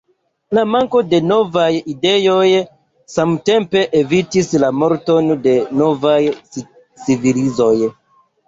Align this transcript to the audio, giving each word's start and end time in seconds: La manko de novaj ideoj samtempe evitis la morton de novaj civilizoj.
La 0.57 0.61
manko 0.75 1.01
de 1.09 1.17
novaj 1.31 1.65
ideoj 1.93 2.47
samtempe 3.17 3.83
evitis 4.01 4.49
la 4.65 4.73
morton 4.79 5.31
de 5.47 5.57
novaj 5.83 6.19
civilizoj. 7.05 7.75